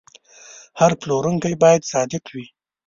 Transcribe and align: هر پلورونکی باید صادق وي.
هر 0.79 0.91
پلورونکی 1.01 1.53
باید 1.61 1.81
صادق 1.91 2.23
وي. 2.33 2.45